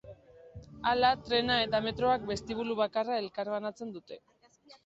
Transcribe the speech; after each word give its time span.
Hala, 0.91 1.11
trena 1.27 1.59
eta 1.65 1.83
Metroak 1.87 2.25
bestibulu 2.31 2.79
bakarra 2.83 3.21
elkarbanatzen 3.25 3.97
dute. 4.01 4.23